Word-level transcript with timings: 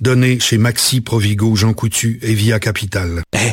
Donnée 0.00 0.38
chez 0.40 0.58
Maxi, 0.58 1.00
Provigo, 1.00 1.56
Jean 1.56 1.72
Coutu 1.72 2.18
et 2.22 2.34
Via 2.34 2.58
Capital. 2.58 3.22
Eh, 3.34 3.52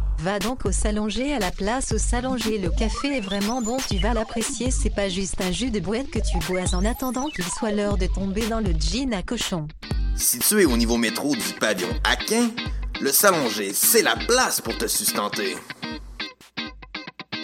Va 0.23 0.37
donc 0.37 0.65
au 0.65 0.71
Salonger 0.71 1.33
à 1.33 1.39
la 1.39 1.49
place 1.49 1.93
au 1.93 1.97
Salonger. 1.97 2.59
Le 2.59 2.69
café 2.69 3.17
est 3.17 3.21
vraiment 3.21 3.59
bon, 3.59 3.77
tu 3.89 3.97
vas 3.97 4.13
l'apprécier. 4.13 4.69
C'est 4.69 4.93
pas 4.93 5.09
juste 5.09 5.41
un 5.41 5.51
jus 5.51 5.71
de 5.71 5.79
boîte 5.79 6.11
que 6.11 6.19
tu 6.19 6.37
bois 6.47 6.75
en 6.75 6.85
attendant 6.85 7.25
qu'il 7.25 7.45
soit 7.45 7.71
l'heure 7.71 7.97
de 7.97 8.05
tomber 8.05 8.45
dans 8.45 8.59
le 8.59 8.71
jean 8.79 9.15
à 9.15 9.23
cochon. 9.23 9.67
Situé 10.15 10.65
au 10.65 10.77
niveau 10.77 10.97
métro 10.97 11.35
du 11.35 11.53
pavillon 11.59 11.87
Aquin, 12.03 12.51
le 13.01 13.11
Salonger, 13.11 13.71
c'est 13.73 14.03
la 14.03 14.15
place 14.15 14.61
pour 14.61 14.77
te 14.77 14.85
sustenter. 14.85 15.55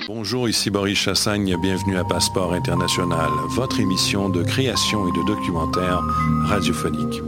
Bonjour, 0.08 0.48
ici 0.48 0.70
Boris 0.70 1.00
Chassagne, 1.00 1.58
bienvenue 1.60 1.98
à 1.98 2.04
Passeport 2.04 2.54
International, 2.54 3.32
votre 3.50 3.80
émission 3.80 4.30
de 4.30 4.44
création 4.44 5.08
et 5.08 5.18
de 5.18 5.26
documentaire 5.26 6.04
radiophonique. 6.46 7.24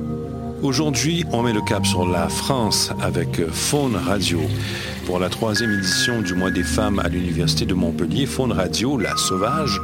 Aujourd'hui, 0.62 1.26
on 1.32 1.42
met 1.42 1.54
le 1.54 1.62
cap 1.62 1.88
sur 1.88 2.06
la 2.06 2.30
France 2.30 2.92
avec 3.02 3.50
Faune 3.50 3.96
Radio. 3.96 4.42
Pour 5.10 5.18
la 5.18 5.30
troisième 5.30 5.72
édition 5.72 6.22
du 6.22 6.36
mois 6.36 6.52
des 6.52 6.62
femmes 6.62 7.00
à 7.00 7.10
l'Université 7.10 7.66
de 7.66 7.74
Montpellier, 7.74 8.28
Faune 8.28 8.52
Radio, 8.52 8.96
la 8.96 9.18
sauvage, 9.18 9.82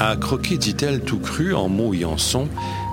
a 0.00 0.16
croqué, 0.16 0.56
dit-elle, 0.56 1.02
tout 1.02 1.18
cru 1.18 1.52
en 1.52 1.68
mots 1.68 1.92
et 1.92 2.06
en 2.06 2.16
sons, 2.16 2.48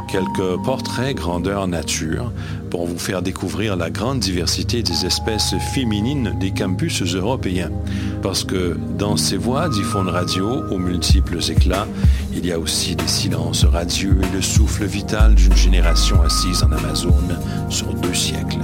quelques 0.09 0.61
portraits 0.65 1.15
grandeur 1.15 1.69
nature 1.69 2.33
pour 2.69 2.85
vous 2.85 2.99
faire 2.99 3.21
découvrir 3.21 3.77
la 3.77 3.89
grande 3.89 4.19
diversité 4.19 4.83
des 4.83 5.05
espèces 5.05 5.55
féminines 5.73 6.35
des 6.41 6.51
campus 6.51 7.01
européens. 7.15 7.71
Parce 8.21 8.43
que 8.43 8.77
dans 8.97 9.15
ces 9.15 9.37
voix 9.37 9.69
d'Iphone 9.69 10.09
Radio, 10.09 10.65
aux 10.71 10.77
multiples 10.77 11.39
éclats, 11.49 11.87
il 12.33 12.45
y 12.45 12.51
a 12.51 12.59
aussi 12.59 12.95
des 12.95 13.07
silences 13.07 13.65
radieux 13.65 14.19
et 14.21 14.35
le 14.35 14.41
souffle 14.41 14.85
vital 14.85 15.35
d'une 15.35 15.55
génération 15.55 16.21
assise 16.21 16.63
en 16.63 16.71
Amazone 16.71 17.37
sur 17.69 17.93
deux 17.93 18.13
siècles. 18.13 18.59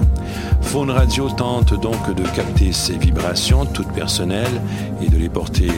Faune 0.61 0.89
Radio 0.89 1.29
tente 1.29 1.79
donc 1.81 2.13
de 2.15 2.23
capter 2.35 2.71
ces 2.71 2.97
vibrations 2.97 3.65
toutes 3.65 3.91
personnelles 3.91 4.61
et 5.01 5.09
de 5.09 5.17
les 5.17 5.29
porter 5.29 5.71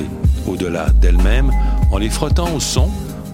au-delà 0.47 0.89
d'elles-mêmes 0.89 1.51
en 1.91 1.97
les 1.97 2.09
frottant 2.09 2.53
au 2.55 2.59
son, 2.59 2.89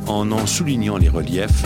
en 0.08 0.32
en 0.32 0.46
soulignant 0.46 0.98
les 0.98 1.10
reliefs, 1.10 1.64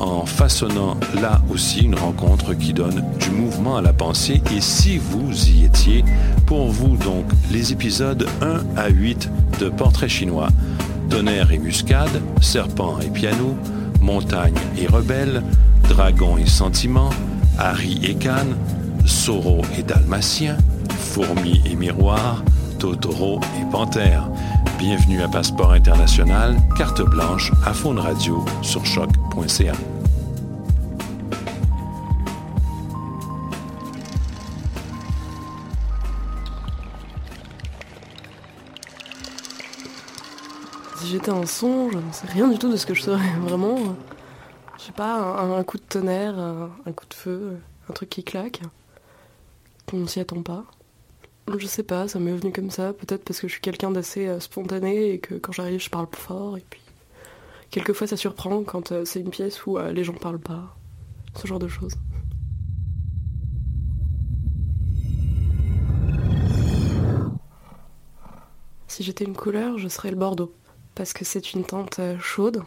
en 0.00 0.26
façonnant 0.26 0.96
là 1.20 1.40
aussi 1.52 1.80
une 1.80 1.94
rencontre 1.94 2.54
qui 2.54 2.72
donne 2.72 3.04
du 3.20 3.30
mouvement 3.30 3.76
à 3.76 3.82
la 3.82 3.92
pensée. 3.92 4.42
Et 4.54 4.60
si 4.60 4.98
vous 4.98 5.48
y 5.48 5.64
étiez, 5.64 6.04
pour 6.46 6.70
vous 6.70 6.96
donc 6.96 7.24
les 7.50 7.72
épisodes 7.72 8.26
1 8.42 8.62
à 8.76 8.88
8 8.88 9.30
de 9.60 9.68
Portrait 9.68 10.08
chinois, 10.08 10.48
Tonnerre 11.08 11.52
et 11.52 11.58
muscade, 11.58 12.22
Serpent 12.40 12.98
et 13.00 13.10
piano, 13.10 13.56
Montagne 14.00 14.54
et 14.78 14.86
rebelle, 14.86 15.42
Dragon 15.88 16.36
et 16.36 16.46
sentiment, 16.46 17.10
Harry 17.58 18.00
et 18.02 18.14
Cannes, 18.14 18.56
Soro 19.04 19.62
et 19.78 19.82
dalmatien, 19.82 20.56
Fourmi 20.90 21.62
et 21.70 21.76
miroir, 21.76 22.42
Totoro 22.78 23.40
et 23.60 23.70
panthère. 23.70 24.28
Bienvenue 24.78 25.22
à 25.22 25.28
Passeport 25.28 25.72
International, 25.72 26.56
carte 26.76 27.02
blanche 27.02 27.52
à 27.64 27.72
Faune 27.72 27.98
Radio 27.98 28.44
sur 28.62 28.84
choc.ca. 28.84 29.72
j'étais 41.14 41.30
un 41.30 41.46
son, 41.46 41.92
je 41.92 41.98
ne 41.98 42.12
sais 42.12 42.26
rien 42.26 42.48
du 42.48 42.58
tout 42.58 42.72
de 42.72 42.76
ce 42.76 42.86
que 42.86 42.94
je 42.94 43.02
serais 43.02 43.38
vraiment. 43.40 43.78
Je 44.78 44.82
sais 44.82 44.92
pas, 44.92 45.40
un, 45.40 45.62
coup 45.62 45.76
de 45.76 45.82
tonnerre, 45.82 46.36
un, 46.38 46.92
coup 46.92 47.06
de 47.08 47.14
feu, 47.14 47.56
un 47.88 47.92
truc 47.92 48.10
qui 48.10 48.24
claque. 48.24 48.60
On 49.92 49.98
ne 49.98 50.06
s'y 50.06 50.18
attend 50.18 50.42
pas. 50.42 50.64
Je 51.56 51.66
sais 51.66 51.84
pas, 51.84 52.08
ça 52.08 52.18
m'est 52.18 52.32
venu 52.32 52.52
comme 52.52 52.70
ça, 52.70 52.92
peut-être 52.92 53.22
parce 53.22 53.38
que 53.38 53.46
je 53.46 53.52
suis 53.52 53.60
quelqu'un 53.60 53.92
d'assez 53.92 54.26
euh, 54.26 54.40
spontané 54.40 55.12
et 55.12 55.18
que 55.20 55.34
quand 55.34 55.52
j'arrive 55.52 55.78
je 55.78 55.90
parle 55.90 56.08
fort 56.10 56.56
et 56.56 56.64
puis 56.68 56.80
quelquefois 57.70 58.06
ça 58.06 58.16
surprend 58.16 58.62
quand 58.64 58.92
euh, 58.92 59.04
c'est 59.04 59.20
une 59.20 59.28
pièce 59.28 59.66
où 59.66 59.76
euh, 59.78 59.92
les 59.92 60.04
gens 60.04 60.14
parlent 60.14 60.38
pas, 60.38 60.74
ce 61.36 61.46
genre 61.46 61.58
de 61.58 61.68
choses. 61.68 61.94
Si 68.88 69.02
j'étais 69.02 69.24
une 69.24 69.36
couleur, 69.36 69.76
je 69.76 69.88
serais 69.88 70.10
le 70.10 70.16
bordeaux 70.16 70.54
parce 70.94 71.12
que 71.12 71.24
c'est 71.24 71.52
une 71.52 71.64
teinte 71.64 71.98
euh, 71.98 72.18
chaude 72.18 72.62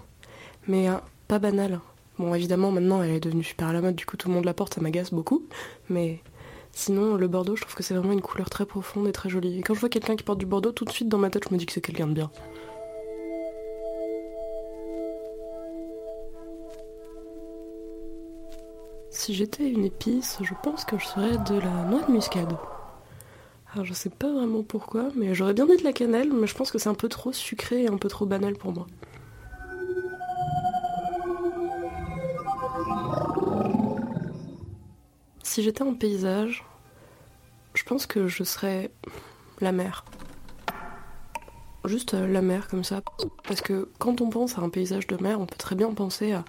mais 0.68 0.90
euh, 0.90 0.96
pas 1.28 1.40
banale. 1.40 1.80
Bon 2.20 2.34
évidemment 2.34 2.72
maintenant 2.72 3.02
elle 3.04 3.12
est 3.12 3.20
devenue 3.20 3.44
super 3.44 3.68
à 3.68 3.74
la 3.74 3.82
mode, 3.82 3.96
du 3.96 4.06
coup 4.06 4.18
tout 4.18 4.28
le 4.28 4.34
monde 4.34 4.46
la 4.46 4.54
porte, 4.54 4.76
ça 4.76 4.82
m'agace 4.82 5.14
beaucoup, 5.14 5.44
mais 5.90 6.20
Sinon, 6.78 7.16
le 7.16 7.28
bordeaux, 7.28 7.56
je 7.56 7.64
trouve 7.64 7.74
que 7.74 7.82
c'est 7.82 7.96
vraiment 7.96 8.14
une 8.14 8.22
couleur 8.22 8.52
très 8.52 8.68
profonde 8.68 9.08
et 9.08 9.12
très 9.12 9.30
jolie. 9.30 9.58
Et 9.58 9.62
quand 9.64 9.74
je 9.74 9.80
vois 9.80 9.90
quelqu'un 9.90 10.16
qui 10.16 10.24
porte 10.24 10.38
du 10.38 10.46
bordeaux, 10.46 10.72
tout 10.72 10.86
de 10.86 10.92
suite 10.92 11.10
dans 11.10 11.18
ma 11.18 11.32
tête, 11.32 11.46
je 11.50 11.54
me 11.54 11.58
dis 11.58 11.66
que 11.66 11.74
c'est 11.74 11.82
quelqu'un 11.82 12.06
de 12.06 12.14
bien. 12.14 12.30
Si 19.09 19.34
j'étais 19.34 19.68
une 19.68 19.85
épice, 19.85 20.38
je 20.44 20.53
pense 20.62 20.85
que 20.85 21.00
je 21.00 21.06
serais 21.06 21.38
de 21.50 21.58
la 21.59 21.84
noix 21.85 22.03
de 22.03 22.12
muscade. 22.12 22.56
Alors 23.78 23.85
je 23.85 23.94
sais 23.94 24.09
pas 24.09 24.34
vraiment 24.34 24.64
pourquoi, 24.64 25.09
mais 25.16 25.35
j'aurais 25.35 25.53
bien 25.53 25.68
dit 25.68 25.78
de 25.78 25.84
la 25.84 25.94
cannelle, 25.94 26.34
mais 26.34 26.47
je 26.47 26.56
pense 26.56 26.72
que 26.72 26.79
c'est 26.79 26.90
un 26.90 26.96
peu 26.96 27.09
trop 27.09 27.32
sucré 27.32 27.84
et 27.84 27.88
un 27.88 27.97
peu 27.97 28.09
trop 28.09 28.26
banal 28.26 28.56
pour 28.56 28.74
moi. 28.74 28.88
Si 35.44 35.62
j'étais 35.62 35.84
un 35.84 35.94
paysage, 35.94 36.66
je 37.76 37.84
pense 37.84 38.08
que 38.08 38.28
je 38.28 38.44
serais 38.44 38.90
la 39.62 39.72
mer. 39.72 40.06
Juste 41.85 42.16
euh, 42.16 42.26
la 42.26 42.41
mer 42.41 42.70
comme 42.70 42.84
ça. 42.84 43.03
Parce 43.47 43.62
que 43.62 43.91
quand 44.00 44.22
on 44.22 44.32
pense 44.32 44.58
à 44.58 44.62
un 44.62 44.70
paysage 44.70 45.06
de 45.06 45.22
mer, 45.22 45.40
on 45.40 45.46
peut 45.46 45.56
très 45.56 45.76
bien 45.76 45.94
penser 45.94 46.32
à 46.32 46.44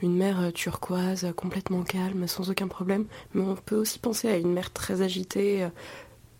une 0.00 0.16
mer 0.16 0.40
euh, 0.40 0.50
turquoise, 0.50 1.26
euh, 1.26 1.32
complètement 1.32 1.82
calme, 1.82 2.26
sans 2.26 2.48
aucun 2.48 2.68
problème. 2.68 3.04
Mais 3.34 3.42
on 3.42 3.54
peut 3.54 3.76
aussi 3.76 3.98
penser 3.98 4.28
à 4.28 4.38
une 4.38 4.54
mer 4.54 4.72
très 4.72 5.02
agitée, 5.02 5.68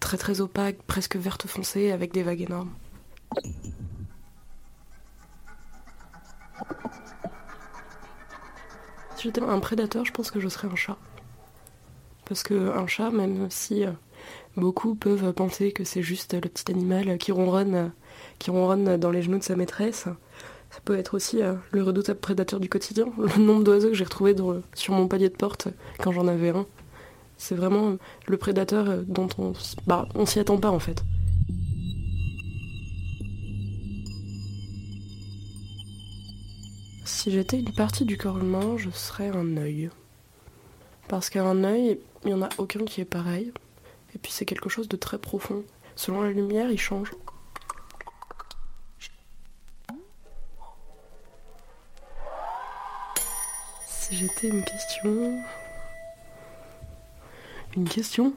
très 0.04 0.18
très 0.18 0.42
opaque, 0.42 0.82
presque 0.86 1.16
verte 1.16 1.46
foncée, 1.46 1.90
avec 1.90 2.12
des 2.12 2.22
vagues 2.22 2.42
énormes. 2.42 2.72
Si 9.16 9.22
j'étais 9.22 9.40
un 9.40 9.58
prédateur, 9.60 10.04
je 10.04 10.12
pense 10.12 10.30
que 10.30 10.40
je 10.40 10.48
serais 10.48 10.68
un 10.68 10.76
chat. 10.76 10.98
Parce 12.26 12.42
qu'un 12.42 12.86
chat, 12.86 13.10
même 13.10 13.48
si 13.50 13.84
beaucoup 14.58 14.94
peuvent 14.94 15.32
penser 15.32 15.72
que 15.72 15.84
c'est 15.84 16.02
juste 16.02 16.34
le 16.34 16.50
petit 16.50 16.70
animal 16.70 17.16
qui 17.16 17.32
ronronne, 17.32 17.90
qui 18.38 18.50
ronronne 18.50 18.98
dans 18.98 19.10
les 19.10 19.22
genoux 19.22 19.38
de 19.38 19.42
sa 19.42 19.56
maîtresse, 19.56 20.06
ça 20.70 20.80
peut 20.84 20.98
être 20.98 21.14
aussi 21.14 21.40
le 21.70 21.82
redoutable 21.82 22.20
prédateur 22.20 22.60
du 22.60 22.68
quotidien. 22.68 23.06
Le 23.16 23.42
nombre 23.42 23.64
d'oiseaux 23.64 23.88
que 23.88 23.94
j'ai 23.94 24.04
retrouvé 24.04 24.36
sur 24.74 24.92
mon 24.92 25.08
palier 25.08 25.30
de 25.30 25.36
porte 25.36 25.68
quand 26.02 26.12
j'en 26.12 26.28
avais 26.28 26.50
un. 26.50 26.66
C'est 27.36 27.54
vraiment 27.54 27.96
le 28.26 28.36
prédateur 28.36 29.02
dont 29.06 29.28
on, 29.38 29.52
bah, 29.86 30.08
s'y 30.24 30.38
attend 30.38 30.58
pas 30.58 30.70
en 30.70 30.78
fait. 30.78 31.02
Si 37.04 37.30
j'étais 37.30 37.58
une 37.58 37.72
partie 37.72 38.04
du 38.04 38.16
corps 38.16 38.38
humain, 38.38 38.76
je 38.76 38.90
serais 38.90 39.28
un 39.28 39.56
œil. 39.56 39.90
Parce 41.08 41.30
qu'un 41.30 41.64
œil, 41.64 41.98
il 42.24 42.28
n'y 42.28 42.34
en 42.34 42.42
a 42.42 42.48
aucun 42.58 42.84
qui 42.84 43.00
est 43.00 43.06
pareil. 43.06 43.52
Et 44.14 44.18
puis 44.18 44.32
c'est 44.32 44.44
quelque 44.44 44.68
chose 44.68 44.88
de 44.88 44.96
très 44.96 45.18
profond. 45.18 45.64
Selon 45.96 46.22
la 46.22 46.30
lumière, 46.30 46.70
il 46.70 46.78
change. 46.78 47.12
Si 53.86 54.16
j'étais 54.16 54.48
une 54.48 54.64
question... 54.64 55.42
Une 57.76 57.88
question? 57.88 58.32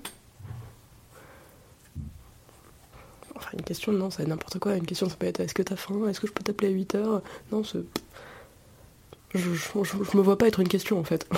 Enfin, 3.36 3.52
une 3.54 3.62
question, 3.62 3.92
non, 3.92 4.10
c'est 4.10 4.26
n'importe 4.26 4.58
quoi. 4.58 4.76
Une 4.76 4.86
question, 4.86 5.08
ça 5.10 5.16
peut 5.16 5.28
être 5.28 5.40
est-ce 5.42 5.54
que 5.54 5.62
t'as 5.62 5.76
faim? 5.76 6.08
Est-ce 6.08 6.20
que 6.20 6.26
je 6.28 6.32
peux 6.34 6.44
t'appeler 6.44 6.70
à 6.70 6.72
8 6.72 6.96
heures? 6.96 7.22
Non, 7.52 7.64
c'est. 7.64 7.84
Je, 9.36 9.54
je, 9.54 10.18
me 10.18 10.22
vois 10.22 10.38
pas 10.38 10.48
être 10.48 10.60
une 10.62 10.68
question 10.68 11.00
en 11.00 11.04
fait. 11.04 11.30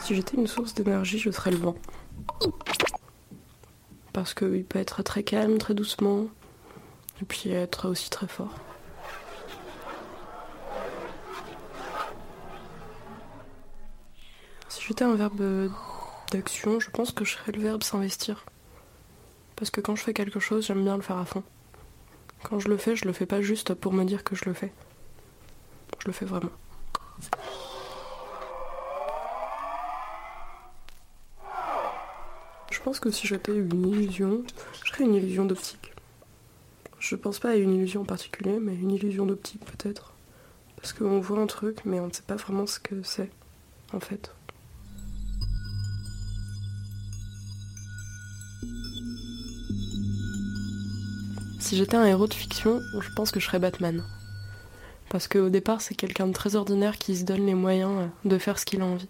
si 0.00 0.16
j'étais 0.16 0.36
une 0.36 0.48
source 0.48 0.74
d'énergie, 0.74 1.18
je 1.18 1.30
serais 1.30 1.52
le 1.52 1.58
vent. 1.58 1.76
Parce 4.12 4.34
qu'il 4.34 4.64
peut 4.64 4.78
être 4.80 5.02
très 5.04 5.22
calme, 5.22 5.58
très 5.58 5.74
doucement, 5.74 6.26
et 7.20 7.24
puis 7.24 7.50
être 7.50 7.88
aussi 7.88 8.10
très 8.10 8.26
fort. 8.26 8.54
J'étais 14.92 15.04
un 15.04 15.14
verbe 15.14 15.70
d'action, 16.32 16.78
je 16.78 16.90
pense 16.90 17.12
que 17.12 17.24
je 17.24 17.36
serais 17.36 17.52
le 17.52 17.62
verbe 17.62 17.82
s'investir. 17.82 18.44
Parce 19.56 19.70
que 19.70 19.80
quand 19.80 19.96
je 19.96 20.02
fais 20.02 20.12
quelque 20.12 20.38
chose, 20.38 20.66
j'aime 20.66 20.84
bien 20.84 20.96
le 20.96 21.02
faire 21.02 21.16
à 21.16 21.24
fond. 21.24 21.42
Quand 22.42 22.58
je 22.58 22.68
le 22.68 22.76
fais, 22.76 22.94
je 22.94 23.06
le 23.06 23.14
fais 23.14 23.24
pas 23.24 23.40
juste 23.40 23.72
pour 23.72 23.94
me 23.94 24.04
dire 24.04 24.22
que 24.22 24.36
je 24.36 24.44
le 24.44 24.52
fais. 24.52 24.70
Je 25.98 26.08
le 26.08 26.12
fais 26.12 26.26
vraiment. 26.26 26.50
Je 32.70 32.80
pense 32.82 33.00
que 33.00 33.10
si 33.10 33.26
j'étais 33.26 33.56
une 33.56 33.88
illusion, 33.88 34.44
je 34.84 34.90
serais 34.90 35.04
une 35.04 35.14
illusion 35.14 35.46
d'optique. 35.46 35.94
Je 36.98 37.16
pense 37.16 37.38
pas 37.38 37.52
à 37.52 37.54
une 37.54 37.72
illusion 37.72 38.02
en 38.02 38.04
particulier, 38.04 38.58
mais 38.60 38.74
une 38.74 38.90
illusion 38.90 39.24
d'optique 39.24 39.64
peut-être. 39.64 40.12
Parce 40.76 40.92
qu'on 40.92 41.18
voit 41.18 41.38
un 41.38 41.46
truc, 41.46 41.78
mais 41.86 41.98
on 41.98 42.08
ne 42.08 42.12
sait 42.12 42.20
pas 42.20 42.36
vraiment 42.36 42.66
ce 42.66 42.78
que 42.78 43.02
c'est, 43.02 43.30
en 43.94 44.00
fait. 44.00 44.34
Si 51.72 51.78
j'étais 51.78 51.96
un 51.96 52.04
héros 52.04 52.26
de 52.26 52.34
fiction, 52.34 52.82
je 53.00 53.08
pense 53.14 53.30
que 53.30 53.40
je 53.40 53.46
serais 53.46 53.58
Batman. 53.58 54.04
Parce 55.08 55.26
qu'au 55.26 55.48
départ, 55.48 55.80
c'est 55.80 55.94
quelqu'un 55.94 56.26
de 56.26 56.34
très 56.34 56.54
ordinaire 56.54 56.98
qui 56.98 57.16
se 57.16 57.24
donne 57.24 57.46
les 57.46 57.54
moyens 57.54 57.92
euh, 57.98 58.28
de 58.28 58.36
faire 58.36 58.58
ce 58.58 58.66
qu'il 58.66 58.82
a 58.82 58.84
envie. 58.84 59.08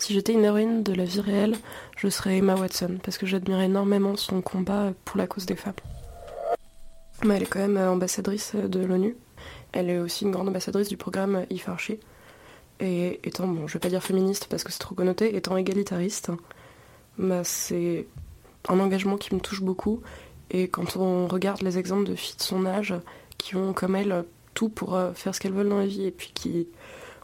Si 0.00 0.12
j'étais 0.12 0.32
une 0.32 0.44
héroïne 0.44 0.82
de 0.82 0.92
la 0.94 1.04
vie 1.04 1.20
réelle, 1.20 1.56
je 1.96 2.08
serais 2.08 2.38
Emma 2.38 2.56
Watson, 2.56 2.98
parce 3.04 3.16
que 3.16 3.26
j'admire 3.26 3.60
énormément 3.60 4.16
son 4.16 4.40
combat 4.40 4.92
pour 5.04 5.16
la 5.16 5.28
cause 5.28 5.46
des 5.46 5.54
femmes. 5.54 5.74
Mais 7.22 7.36
elle 7.36 7.44
est 7.44 7.46
quand 7.46 7.60
même 7.60 7.76
euh, 7.76 7.92
ambassadrice 7.92 8.56
de 8.56 8.84
l'ONU. 8.84 9.16
Elle 9.70 9.88
est 9.88 9.98
aussi 10.00 10.24
une 10.24 10.32
grande 10.32 10.48
ambassadrice 10.48 10.88
du 10.88 10.96
programme 10.96 11.46
IFARCHI, 11.50 12.00
et 12.80 13.20
étant, 13.24 13.46
bon, 13.46 13.66
je 13.66 13.74
vais 13.74 13.78
pas 13.78 13.88
dire 13.88 14.02
féministe 14.02 14.46
parce 14.48 14.64
que 14.64 14.72
c'est 14.72 14.78
trop 14.78 14.94
connoté, 14.94 15.36
étant 15.36 15.56
égalitariste, 15.56 16.30
bah, 17.18 17.44
c'est 17.44 18.06
un 18.68 18.80
engagement 18.80 19.16
qui 19.16 19.34
me 19.34 19.40
touche 19.40 19.62
beaucoup. 19.62 20.00
Et 20.50 20.68
quand 20.68 20.96
on 20.96 21.28
regarde 21.28 21.62
les 21.62 21.78
exemples 21.78 22.08
de 22.08 22.14
filles 22.14 22.36
de 22.36 22.42
son 22.42 22.66
âge 22.66 22.94
qui 23.38 23.56
ont 23.56 23.72
comme 23.72 23.94
elle 23.94 24.24
tout 24.54 24.68
pour 24.68 24.94
euh, 24.94 25.12
faire 25.12 25.34
ce 25.34 25.40
qu'elles 25.40 25.52
veulent 25.52 25.68
dans 25.68 25.78
la 25.78 25.86
vie 25.86 26.04
et 26.04 26.10
puis 26.10 26.32
qui, 26.34 26.66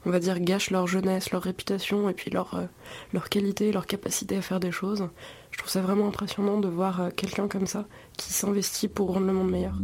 on 0.05 0.11
va 0.11 0.21
dire, 0.21 0.39
gâchent 0.39 0.71
leur 0.71 0.87
jeunesse, 0.87 1.33
leur 1.33 1.43
réputation 1.43 2.09
et 2.09 2.13
puis 2.13 2.31
leur, 2.31 2.55
euh, 2.55 2.67
leur 3.13 3.29
qualité, 3.29 3.73
leur 3.73 3.87
capacité 3.87 4.37
à 4.37 4.43
faire 4.43 4.61
des 4.61 4.71
choses, 4.71 5.09
je 5.51 5.59
trouve 5.59 5.71
ça 5.71 5.81
vraiment 5.81 6.07
impressionnant 6.07 6.59
de 6.59 6.69
voir 6.69 7.01
euh, 7.01 7.11
quelqu'un 7.15 7.49
comme 7.49 7.67
ça 7.67 7.87
qui 8.17 8.33
s'investit 8.33 8.89
pour 8.89 9.13
rendre 9.13 9.27
le 9.27 9.33
monde 9.33 9.51
meilleur. 9.51 9.75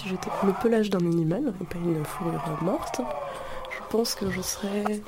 Si 0.00 0.08
j'étais 0.08 0.30
le 0.44 0.52
pelage 0.52 0.90
d'un 0.90 0.98
animal 0.98 1.52
et 1.60 1.64
pas 1.64 1.78
une 1.78 2.04
fourrure 2.04 2.58
morte, 2.62 3.00
je 3.70 3.82
pense 3.90 4.14
que 4.14 4.30
je 4.30 4.40
serais. 4.40 5.02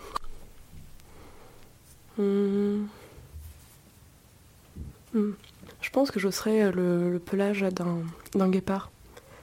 Hmm. 2.19 2.87
Hmm. 5.15 5.33
Je 5.81 5.91
pense 5.91 6.11
que 6.11 6.21
je 6.21 6.29
serais 6.29 6.71
le, 6.73 7.19
pelage 7.25 7.65
d'un 8.35 8.49
guépard. 8.49 8.91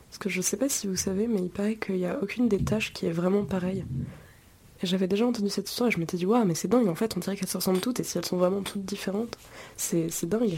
Parce 0.10 0.18
que 0.18 0.30
je 0.30 0.42
sais 0.42 0.58
pas 0.58 0.70
si 0.70 0.88
vous 0.88 0.96
savez, 0.96 1.28
mais 1.28 1.40
il 1.40 1.50
paraît 1.50 1.76
qu'il 1.76 1.96
n'y 1.96 2.06
a 2.06 2.20
aucune 2.22 2.48
des 2.48 2.64
tâches 2.64 2.94
qui 2.94 3.06
est 3.06 3.12
vraiment 3.12 3.44
pareille. 3.44 3.86
Et 4.82 4.88
j'avais 4.88 5.08
déjà 5.08 5.26
entendu 5.26 5.50
cette 5.50 5.70
histoire 5.70 5.90
et 5.90 5.92
je 5.92 6.00
m'étais 6.00 6.18
dit, 6.18 6.26
waouh, 6.26 6.46
mais 6.46 6.56
c'est 6.56 6.68
dingue, 6.68 6.88
en 6.88 6.96
fait, 6.96 7.16
on 7.18 7.20
dirait 7.20 7.36
qu'elles 7.36 7.50
se 7.50 7.58
ressemblent 7.58 7.82
toutes 7.82 8.00
et 8.00 8.04
si 8.04 8.18
elles 8.18 8.26
sont 8.26 8.38
vraiment 8.38 8.62
toutes 8.62 8.86
différentes, 8.86 9.38
c'est 9.76 10.26
dingue. 10.26 10.58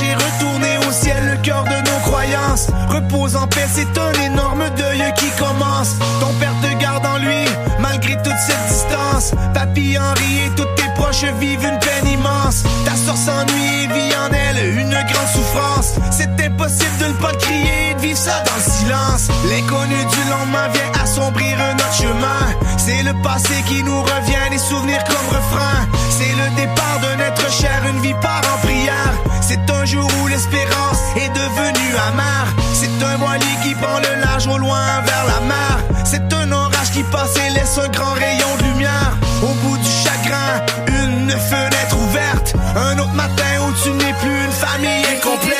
j'ai 0.00 0.14
retourné 0.14 0.78
au 0.88 0.92
ciel 0.92 1.16
le 1.26 1.36
cœur 1.42 1.64
de 1.64 1.90
nos 1.90 2.00
croyances. 2.10 2.68
Repose 2.88 3.36
en 3.36 3.46
paix, 3.46 3.66
c'est 3.70 3.98
un 3.98 4.12
énorme 4.24 4.64
deuil 4.76 5.02
qui 5.16 5.30
commence. 5.38 5.96
Ton 6.20 6.32
père 6.40 6.54
te 6.62 6.82
garde 6.82 7.04
en 7.04 7.18
lui, 7.18 7.44
malgré 7.78 8.16
toute 8.16 8.38
cette 8.38 8.79
vacances. 9.20 9.34
Papy 9.54 9.96
Henri 9.98 10.46
et 10.46 10.50
tous 10.56 10.66
tes 10.76 10.88
proches 10.96 11.24
vivent 11.38 11.64
une 11.64 11.78
peine 11.78 12.06
immense. 12.12 12.62
Ta 12.84 12.96
soeur 12.96 13.16
s'ennuie 13.16 13.84
et 13.84 13.86
vit 13.86 14.14
en 14.16 14.32
elle 14.32 14.78
une 14.78 14.90
grande 14.90 15.28
souffrance. 15.32 15.94
C'est 16.10 16.30
impossible 16.44 16.98
de 17.00 17.06
ne 17.06 17.12
pas 17.14 17.32
crier 17.34 17.90
et 17.90 17.94
de 17.94 18.00
vivre 18.00 18.18
ça 18.18 18.42
dans 18.46 18.56
le 18.56 18.72
silence. 18.72 19.28
L'inconnu 19.48 19.96
du 19.96 20.30
lendemain 20.30 20.68
vient 20.72 21.02
assombrir 21.02 21.56
notre 21.72 21.94
chemin. 21.94 22.42
C'est 22.78 23.02
le 23.02 23.14
passé 23.22 23.54
qui 23.66 23.82
nous 23.82 24.02
revient, 24.02 24.50
les 24.50 24.58
souvenirs 24.58 25.04
comme 25.04 25.36
refrain. 25.36 25.86
C'est 26.10 26.34
le 26.34 26.56
départ 26.56 26.98
d'un 27.02 27.24
être 27.24 27.50
cher, 27.50 27.82
une 27.88 28.00
vie 28.00 28.14
part 28.20 28.42
en 28.54 28.66
prière. 28.66 29.14
C'est 29.40 29.70
un 29.70 29.84
jour 29.84 30.08
où 30.22 30.28
l'espérance 30.28 31.00
est 31.16 31.28
devenue 31.30 31.96
amère. 32.08 32.46
C'est 32.74 33.04
un 33.04 33.16
voilier 33.16 33.56
qui 33.62 33.74
prend 33.74 33.98
le 33.98 34.20
large 34.20 34.46
au 34.46 34.58
loin 34.58 35.00
vers 35.04 35.24
la 35.26 35.40
mer. 35.46 35.78
C'est 36.04 36.32
un 36.32 36.52
qui 36.92 37.02
passe 37.04 37.36
et 37.36 37.50
laisse 37.50 37.78
un 37.78 37.88
grand 37.88 38.12
rayon 38.12 38.56
de 38.58 38.62
lumière. 38.64 39.16
Au 39.42 39.54
bout 39.62 39.76
du 39.76 39.90
chagrin, 39.90 40.64
une 40.86 41.30
fenêtre 41.30 41.96
ouverte. 41.96 42.54
Un 42.76 42.98
autre 42.98 43.14
matin 43.14 43.44
où 43.68 43.72
tu 43.82 43.90
n'es 43.90 44.14
plus 44.14 44.44
une 44.44 44.52
famille 44.52 45.04
incomplète. 45.16 45.59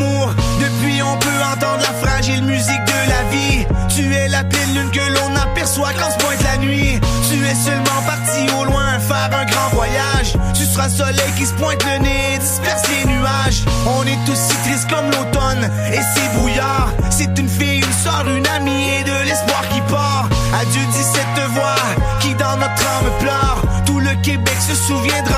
Depuis, 0.00 1.02
on 1.02 1.16
peut 1.18 1.42
entendre 1.52 1.82
la 1.82 2.08
fragile 2.08 2.42
musique 2.42 2.84
de 2.84 3.00
la 3.08 3.22
vie. 3.30 3.66
Tu 3.88 4.14
es 4.14 4.28
la 4.28 4.44
pleine 4.44 4.74
lune 4.74 4.90
que 4.90 5.12
l'on 5.14 5.36
aperçoit 5.36 5.92
quand 5.98 6.10
se 6.10 6.18
pointe 6.24 6.42
la 6.42 6.56
nuit. 6.58 7.00
Tu 7.28 7.36
es 7.44 7.54
seulement 7.54 8.02
parti 8.06 8.46
au 8.58 8.64
loin 8.64 8.98
faire 8.98 9.30
un 9.32 9.44
grand 9.44 9.68
voyage. 9.72 10.34
Tu 10.54 10.64
seras 10.64 10.88
le 10.88 10.94
soleil 10.94 11.32
qui 11.36 11.46
se 11.46 11.54
pointe 11.54 11.84
le 11.84 11.98
nez, 12.02 12.38
disperse 12.38 12.82
les 12.88 13.04
nuages. 13.12 13.64
On 13.86 14.02
est 14.06 14.18
tous 14.26 14.36
si 14.36 14.56
tristes 14.68 14.88
comme 14.90 15.10
l'automne 15.10 15.70
et 15.92 16.00
c'est 16.14 16.38
brouillard. 16.38 16.92
C'est 17.10 17.38
une 17.38 17.48
fille, 17.48 17.78
une 17.78 17.92
soeur, 18.04 18.24
une 18.28 18.46
amie 18.46 18.88
et 19.00 19.04
de 19.04 19.24
l'espoir 19.24 19.62
qui 19.72 19.80
part. 19.92 20.28
Adieu 20.60 20.82
dit 20.92 21.06
cette 21.14 21.46
voix 21.52 21.76
qui 22.20 22.34
dans 22.34 22.56
notre 22.56 22.84
âme 22.96 23.10
pleure. 23.20 23.62
Tout 23.86 24.00
le 24.00 24.14
Québec 24.22 24.56
se 24.60 24.74
souviendra, 24.74 25.29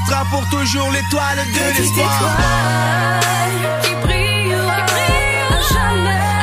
restera 0.00 0.24
pour 0.26 0.48
toujours 0.48 0.90
l'étoile 0.90 1.38
de 1.46 1.78
l'espoir. 1.78 2.36
qui 3.82 3.94
brillera 3.94 4.76
à 4.76 4.86
jamais, 4.86 5.40
à 5.50 5.60
jamais 5.72 6.39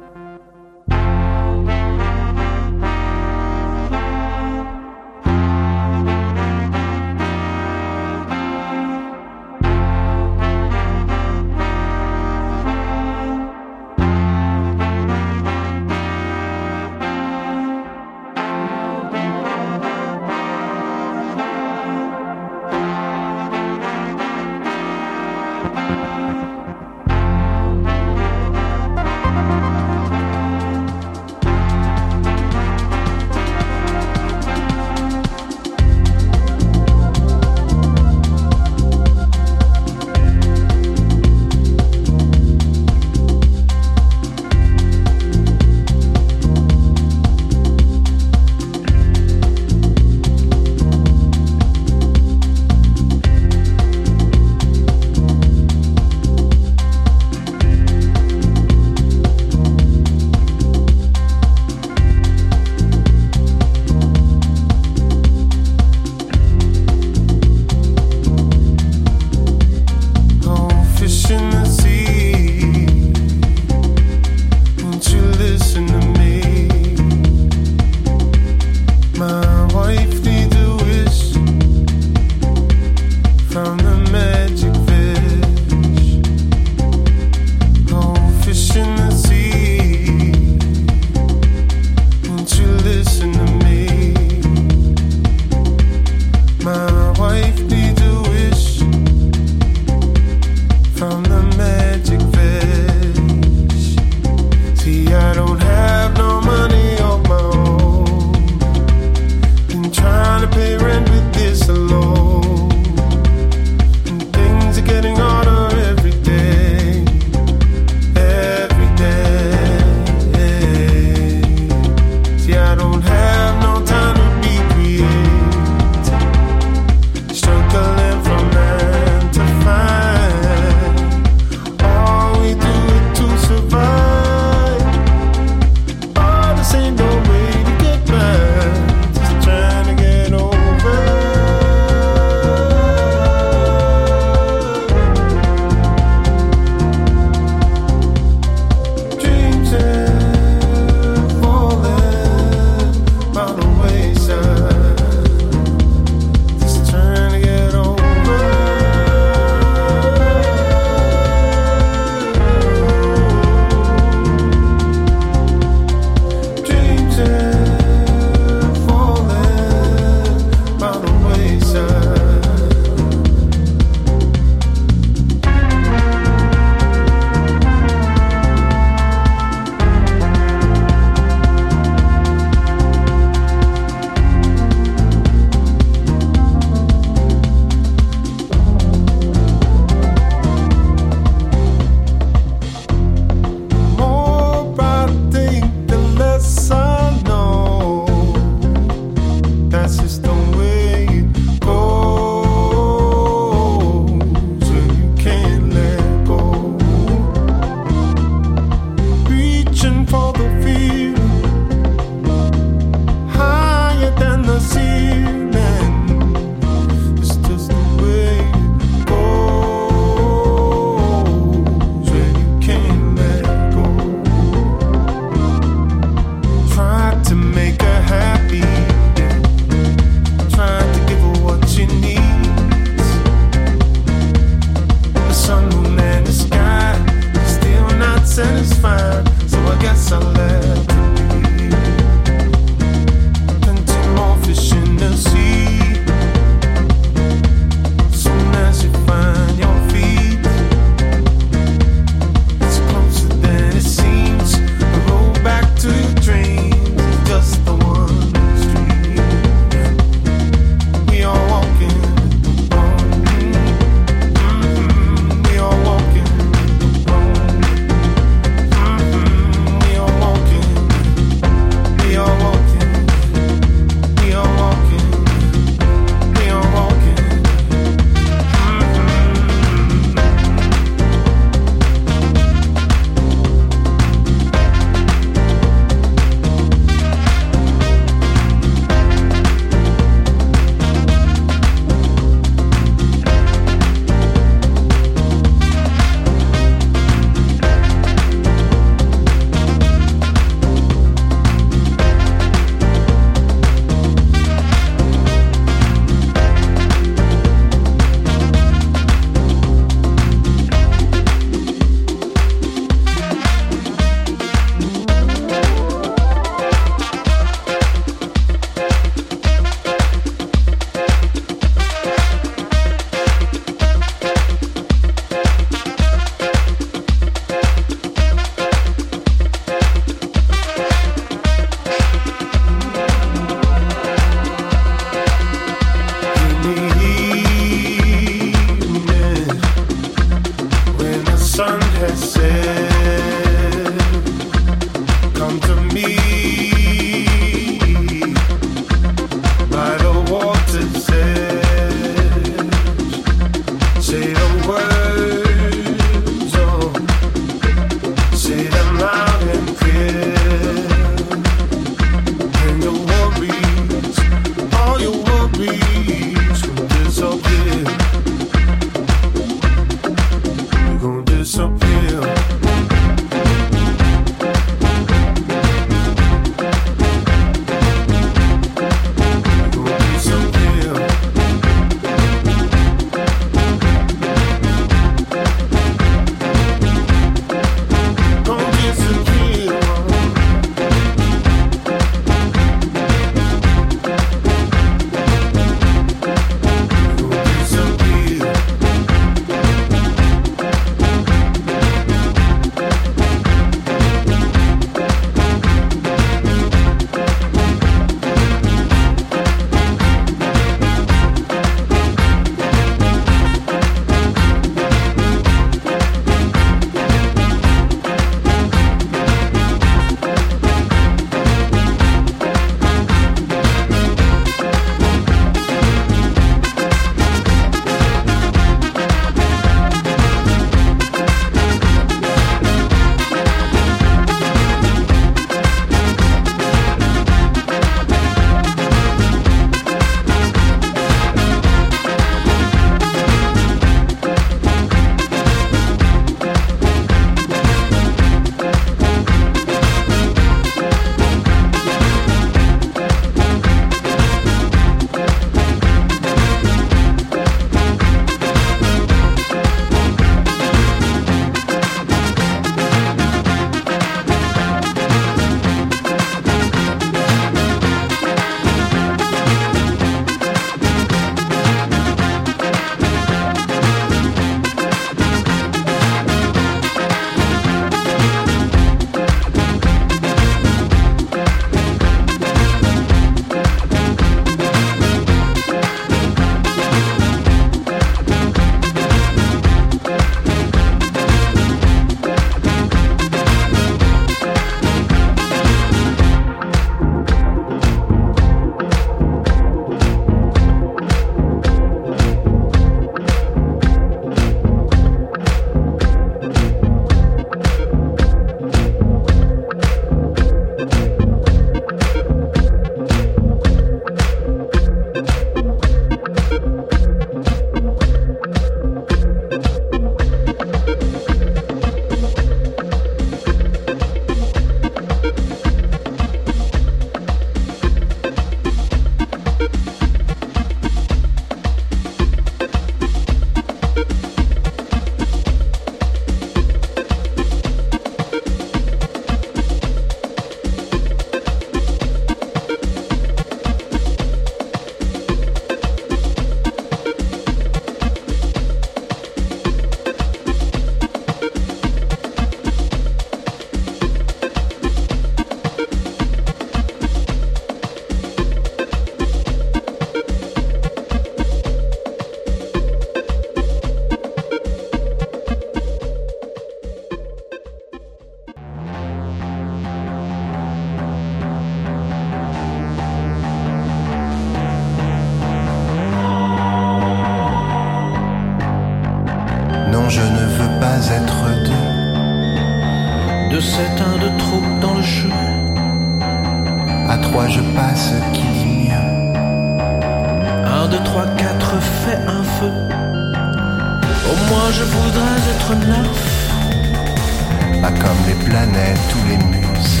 planètes 598.48 599.10
ou 599.16 599.28
les 599.28 599.58
muses 599.58 600.00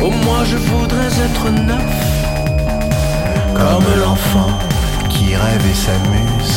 Oh 0.00 0.10
moi 0.24 0.40
je 0.44 0.56
voudrais 0.56 1.12
être 1.26 1.50
neuf 1.50 1.94
Comme 3.54 3.88
l'enfant 4.02 4.58
qui 5.14 5.36
rêve 5.36 5.66
et 5.70 5.74
s'amuse. 5.74 6.56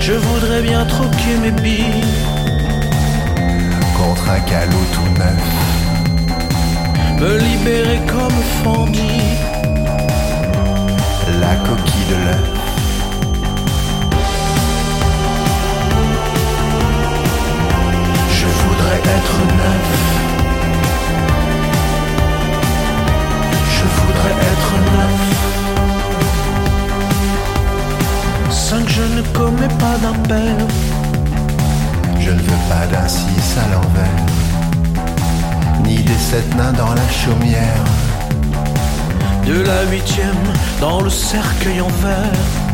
Je 0.00 0.12
voudrais 0.12 0.62
bien 0.62 0.84
troquer 0.84 1.34
mes 1.42 1.50
billes. 1.50 2.04
Contre 3.96 4.30
un 4.30 4.40
calot 4.40 4.86
tout 4.94 5.10
neuf. 5.22 5.46
Me 7.20 7.38
libérer 7.38 8.00
comme 8.06 8.38
Fandy 8.62 9.20
La 11.40 11.54
coquille 11.66 12.08
de 12.10 12.14
l'œuf 12.24 12.57
être 19.16 19.38
neuf. 19.60 19.86
Je 23.76 23.84
voudrais 23.96 24.36
être 24.52 24.72
neuf. 24.96 25.16
Cinq 28.50 28.88
je 28.88 29.02
ne 29.16 29.22
commets 29.38 29.74
pas 29.84 29.96
d'impair 30.02 30.56
Je 32.20 32.30
ne 32.30 32.40
veux 32.40 32.62
pas 32.68 32.86
d'un 32.92 33.08
6 33.08 33.58
à 33.64 33.66
l'envers. 33.72 34.26
Ni 35.84 35.96
des 36.02 36.18
sept 36.30 36.54
nains 36.56 36.72
dans 36.72 36.94
la 36.94 37.08
chaumière. 37.22 37.84
De 39.46 39.62
la 39.62 39.84
huitième 39.90 40.44
dans 40.80 41.00
le 41.00 41.08
cercueil 41.08 41.80
en 41.80 41.88
verre 42.04 42.67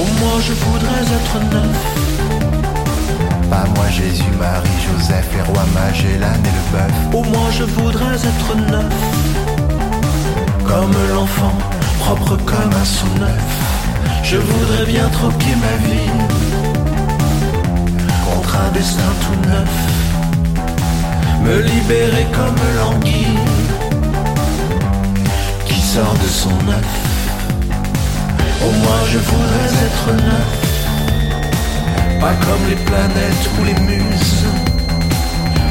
Oh 0.00 0.06
moi 0.20 0.40
je 0.40 0.52
voudrais 0.52 1.02
être 1.18 1.36
neuf. 1.52 1.76
Pas 3.50 3.64
moi 3.74 3.88
Jésus, 3.90 4.30
Marie, 4.38 4.68
Joseph, 4.86 5.28
les 5.34 5.42
rois 5.42 5.66
Magellan 5.74 6.38
et 6.44 6.54
le 6.58 6.64
bœuf. 6.72 6.92
Oh 7.12 7.24
moi 7.24 7.48
je 7.50 7.64
voudrais 7.64 8.14
être 8.14 8.56
neuf. 8.70 8.94
Comme 10.64 10.94
l'enfant, 11.12 11.58
propre 11.98 12.36
comme 12.44 12.72
un 12.80 12.84
sou 12.84 13.06
neuf 13.18 13.42
Je 14.22 14.36
voudrais 14.36 14.84
bien 14.84 15.08
troquer 15.08 15.54
ma 15.56 15.88
vie 15.88 16.10
Contre 18.24 18.56
un 18.56 18.70
destin 18.72 19.10
tout 19.22 19.48
neuf. 19.48 19.68
Me 21.42 21.60
libérer 21.62 22.26
comme 22.32 22.60
l'anguille 22.76 23.38
Qui 25.66 25.80
sort 25.80 26.14
de 26.22 26.28
son 26.28 26.70
œuf 26.70 27.07
Oh 28.60 28.72
moi 28.82 28.98
je 29.10 29.18
voudrais 29.18 29.70
être 29.86 30.06
neuf 30.24 30.50
Pas 32.20 32.34
comme 32.44 32.68
les 32.68 32.76
planètes 32.76 33.50
ou 33.58 33.64
les 33.64 33.78
muses. 33.80 34.44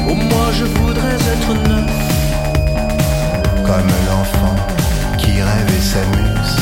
Oh 0.08 0.14
moi 0.14 0.46
je 0.52 0.64
voudrais 0.64 1.18
être 1.34 1.52
neuf 1.68 1.90
Comme 3.66 3.90
l'enfant 4.08 4.56
qui 5.18 5.32
rêve 5.42 5.70
et 5.76 5.82
s'amuse. 5.82 6.56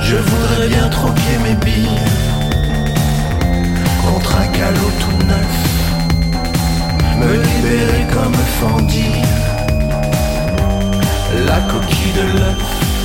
Je 0.00 0.16
voudrais 0.16 0.68
bien 0.68 0.88
troquer 0.88 1.36
mes 1.42 1.54
billes 1.64 2.00
Contre 4.02 4.36
un 4.36 4.46
calot 4.58 4.92
tout 5.00 5.26
neuf. 5.26 5.54
Me 7.20 7.32
libérer 7.42 8.06
comme 8.12 8.38
Fandy 8.58 9.10
La 11.46 11.60
coquille 11.70 12.12
de 12.16 12.38
l'œuf 12.38 12.97